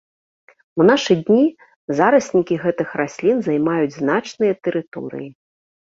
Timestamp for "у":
0.79-0.85